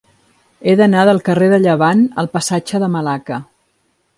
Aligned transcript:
He 0.69 0.73
d'anar 0.79 1.03
del 1.09 1.21
carrer 1.27 1.49
de 1.51 1.59
Llevant 1.65 2.01
al 2.23 2.33
passatge 2.39 2.81
de 2.85 2.91
Malacca. 2.95 3.39